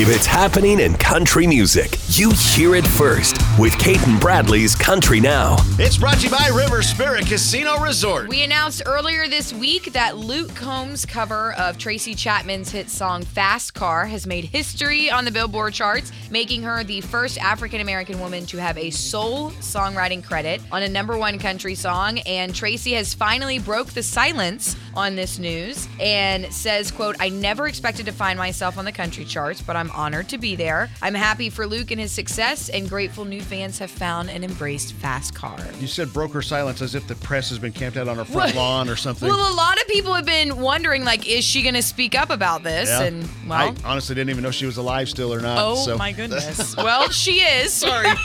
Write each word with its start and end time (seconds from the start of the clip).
if 0.00 0.08
it's 0.08 0.24
happening 0.24 0.80
in 0.80 0.94
country 0.94 1.46
music, 1.46 1.98
you 2.08 2.30
hear 2.30 2.74
it 2.74 2.86
first 2.86 3.36
with 3.58 3.78
Cait 3.78 4.00
and 4.06 4.18
Bradley's 4.18 4.74
Country 4.74 5.20
Now. 5.20 5.56
It's 5.78 5.98
brought 5.98 6.16
to 6.20 6.24
you 6.24 6.30
by 6.30 6.50
River 6.54 6.82
Spirit 6.82 7.26
Casino 7.26 7.78
Resort. 7.78 8.26
We 8.26 8.42
announced 8.42 8.80
earlier 8.86 9.28
this 9.28 9.52
week 9.52 9.92
that 9.92 10.16
Luke 10.16 10.54
Combs' 10.54 11.04
cover 11.04 11.52
of 11.52 11.76
Tracy 11.76 12.14
Chapman's 12.14 12.70
hit 12.70 12.88
song 12.88 13.24
Fast 13.24 13.74
Car 13.74 14.06
has 14.06 14.26
made 14.26 14.46
history 14.46 15.10
on 15.10 15.26
the 15.26 15.30
Billboard 15.30 15.74
charts, 15.74 16.12
making 16.30 16.62
her 16.62 16.82
the 16.82 17.02
first 17.02 17.36
African 17.36 17.82
American 17.82 18.20
woman 18.20 18.46
to 18.46 18.56
have 18.56 18.78
a 18.78 18.88
sole 18.88 19.50
songwriting 19.50 20.24
credit 20.24 20.62
on 20.72 20.82
a 20.82 20.88
number 20.88 21.18
one 21.18 21.38
country 21.38 21.74
song. 21.74 22.20
And 22.20 22.54
Tracy 22.54 22.92
has 22.94 23.12
finally 23.12 23.58
broke 23.58 23.88
the 23.88 24.02
silence 24.02 24.76
on 24.94 25.14
this 25.14 25.38
news 25.38 25.86
and 26.00 26.50
says, 26.52 26.90
quote, 26.90 27.16
I 27.20 27.28
never 27.28 27.66
expected 27.66 28.06
to 28.06 28.12
find 28.12 28.38
myself 28.38 28.78
on 28.78 28.86
the 28.86 28.92
country 28.92 29.26
charts, 29.26 29.60
but 29.60 29.76
I'm 29.76 29.89
honored 29.90 30.28
to 30.30 30.38
be 30.38 30.56
there. 30.56 30.88
I'm 31.02 31.14
happy 31.14 31.50
for 31.50 31.66
Luke 31.66 31.90
and 31.90 32.00
his 32.00 32.12
success 32.12 32.68
and 32.68 32.88
grateful 32.88 33.24
new 33.24 33.40
fans 33.40 33.78
have 33.78 33.90
found 33.90 34.30
and 34.30 34.44
embraced 34.44 34.94
Fast 34.94 35.34
Car. 35.34 35.58
You 35.78 35.86
said 35.86 36.12
broke 36.12 36.32
her 36.32 36.42
silence 36.42 36.82
as 36.82 36.94
if 36.94 37.06
the 37.06 37.14
press 37.16 37.48
has 37.50 37.58
been 37.58 37.72
camped 37.72 37.98
out 37.98 38.08
on 38.08 38.16
her 38.16 38.24
front 38.24 38.54
lawn 38.54 38.88
or 38.88 38.96
something. 38.96 39.28
Well, 39.28 39.52
a 39.52 39.54
lot 39.54 39.80
of 39.80 39.86
people 39.88 40.14
have 40.14 40.26
been 40.26 40.58
wondering, 40.60 41.04
like, 41.04 41.28
is 41.28 41.44
she 41.44 41.62
going 41.62 41.74
to 41.74 41.82
speak 41.82 42.14
up 42.14 42.30
about 42.30 42.62
this? 42.62 42.88
Yeah. 42.88 43.02
And 43.02 43.28
well, 43.46 43.58
I 43.58 43.74
honestly 43.84 44.14
didn't 44.14 44.30
even 44.30 44.42
know 44.42 44.50
she 44.50 44.66
was 44.66 44.76
alive 44.76 45.08
still 45.08 45.32
or 45.32 45.40
not. 45.40 45.58
oh 45.58 45.76
so. 45.76 45.96
my 45.96 46.12
goodness. 46.12 46.76
well, 46.76 47.10
she 47.10 47.40
is. 47.40 47.72
Sorry. 47.72 48.08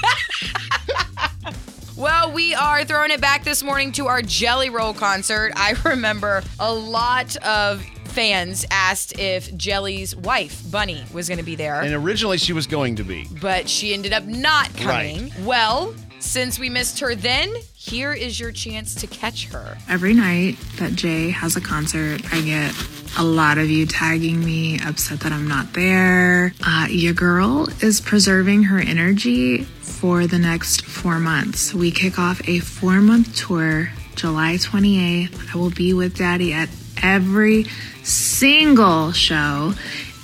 Well, 1.98 2.34
we 2.34 2.54
are 2.54 2.84
throwing 2.84 3.12
it 3.12 3.22
back 3.22 3.46
this 3.46 3.64
morning 3.64 3.94
to 3.94 4.08
our 4.08 4.22
Jelly 4.22 4.70
Roll 4.70 4.94
concert. 4.94 5.54
I 5.56 5.76
remember 5.86 6.44
a 6.60 6.74
lot 6.74 7.38
of 7.38 7.86
fans 8.16 8.66
asked 8.72 9.20
if 9.20 9.54
Jelly's 9.58 10.16
wife, 10.16 10.64
Bunnie, 10.72 11.04
was 11.14 11.28
going 11.28 11.38
to 11.38 11.44
be 11.44 11.56
there. 11.56 11.82
and 11.82 11.94
originally 11.94 12.38
she 12.38 12.54
was 12.54 12.66
going 12.66 12.96
to 12.96 13.04
be. 13.04 13.28
but 13.42 13.68
she 13.70 13.94
ended 13.94 14.14
up 14.14 14.24
not 14.24 14.74
coming. 14.78 15.24
Right. 15.30 15.40
Well, 15.42 15.94
since 16.20 16.58
we 16.58 16.70
missed 16.70 17.00
her 17.02 17.14
then, 17.14 17.54
here 17.76 18.14
is 18.14 18.40
your 18.40 18.52
chance 18.52 18.96
to 18.96 19.06
catch 19.08 19.48
her. 19.50 19.78
Every 19.90 20.14
night 20.14 20.58
that 20.78 20.94
Jay 20.94 21.30
has 21.30 21.56
a 21.58 21.62
concert, 21.62 22.22
I 22.34 22.42
get 22.42 22.74
a 23.18 23.24
lot 23.24 23.58
of 23.58 23.70
you 23.70 23.86
tagging 23.86 24.44
me, 24.44 24.80
upset 24.80 25.20
that 25.20 25.32
I'm 25.32 25.48
not 25.48 25.74
there. 25.74 26.54
Uh, 26.66 26.88
your 26.90 27.14
girl 27.14 27.68
is 27.84 28.00
preserving 28.02 28.64
her 28.64 28.80
energy 28.80 29.64
for 29.64 30.26
the 30.26 30.40
next 30.40 30.86
four 30.86 31.20
months. 31.20 31.74
We 31.74 31.92
kick 31.92 32.18
off 32.18 32.42
a 32.48 32.60
four 32.60 33.02
month 33.02 33.36
tour 33.36 33.90
July 34.16 34.56
28th. 34.56 35.54
I 35.54 35.58
will 35.58 35.70
be 35.70 35.94
with 35.94 36.18
Daddy 36.18 36.54
at 36.54 36.70
every 37.02 37.66
single 38.04 39.12
show. 39.12 39.74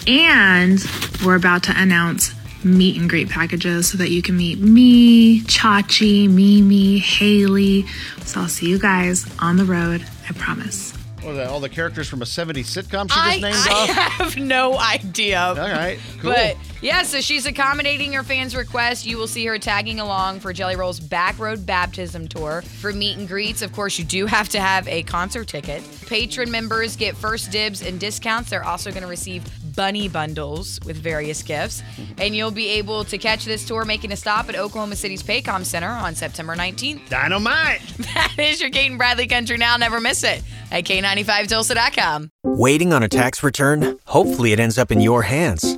And 0.08 0.80
we're 1.26 1.36
about 1.36 1.64
to 1.64 1.74
announce 1.76 2.34
meet 2.64 3.00
and 3.00 3.10
greet 3.10 3.30
packages 3.30 3.90
so 3.90 3.98
that 3.98 4.10
you 4.10 4.22
can 4.22 4.38
meet 4.38 4.60
me, 4.60 5.42
Chachi, 5.42 6.30
Mimi, 6.30 7.00
Haley. 7.00 7.86
So 8.24 8.42
I'll 8.42 8.48
see 8.48 8.70
you 8.70 8.80
guys 8.80 9.26
on 9.40 9.58
the 9.58 9.66
road. 9.66 10.06
I 10.30 10.34
promise. 10.34 10.94
What 11.22 11.34
are 11.34 11.36
that, 11.36 11.48
all 11.50 11.60
the 11.60 11.70
characters 11.70 12.10
from 12.10 12.22
a 12.22 12.26
70s 12.26 12.66
sitcom 12.66 13.12
she 13.12 13.20
I, 13.20 13.40
just 13.40 13.42
named 13.42 13.56
I 13.56 13.84
off? 13.84 13.90
have 13.90 14.38
no 14.38 14.80
idea. 14.80 15.40
All 15.40 15.56
right, 15.56 16.00
cool. 16.20 16.32
But 16.32 16.58
yeah, 16.82 17.04
so 17.04 17.22
she's 17.22 17.46
accommodating 17.46 18.14
her 18.14 18.24
fans' 18.24 18.56
request. 18.56 19.06
You 19.06 19.18
will 19.18 19.28
see 19.28 19.46
her 19.46 19.60
tagging 19.60 20.00
along 20.00 20.40
for 20.40 20.52
Jelly 20.52 20.76
Roll's 20.76 21.00
Back 21.00 21.38
Road 21.38 21.66
Baptism 21.66 22.28
Tour. 22.28 22.62
For 22.62 22.92
meet 22.92 23.18
and 23.18 23.28
greets, 23.28 23.62
of 23.62 23.72
course, 23.72 24.00
you 24.00 24.06
do 24.06 24.26
have 24.26 24.50
to 24.50 24.60
have 24.60 24.88
a 24.88 25.04
concert 25.04 25.48
ticket. 25.48 25.84
Patron 26.08 26.50
members 26.50 26.96
get 26.96 27.16
first 27.16 27.52
dibs 27.52 27.82
and 27.82 28.00
discounts. 28.00 28.50
They're 28.50 28.64
also 28.64 28.90
going 28.90 29.04
to 29.04 29.10
receive 29.10 29.44
bunny 29.76 30.08
bundles 30.08 30.80
with 30.86 30.98
various 30.98 31.44
gifts. 31.44 31.84
And 32.18 32.36
you'll 32.36 32.52
be 32.52 32.68
able 32.70 33.04
to 33.06 33.18
catch 33.18 33.46
this 33.46 33.66
tour 33.66 33.86
making 33.86 34.12
a 34.12 34.16
stop 34.16 34.50
at 34.50 34.56
Oklahoma 34.56 34.96
City's 34.96 35.24
Paycom 35.24 35.66
Center 35.66 35.90
on 35.90 36.16
September 36.16 36.56
19th. 36.56 37.10
Dynamite. 37.10 37.82
That 38.00 38.36
is 38.38 38.60
your 38.60 38.70
Cait 38.70 38.90
and 38.90 38.98
Bradley 38.98 39.28
Country 39.28 39.58
Now. 39.58 39.78
Never 39.78 40.00
miss 40.00 40.24
it 40.24 40.42
at 40.72 40.84
K95Tulsa.com. 40.86 42.30
Waiting 42.44 42.92
on 42.92 43.04
a 43.04 43.10
tax 43.10 43.44
return? 43.44 44.00
Hopefully, 44.06 44.52
it 44.52 44.60
ends 44.60 44.78
up 44.78 44.92
in 44.92 45.00
your 45.00 45.24
hands. 45.24 45.78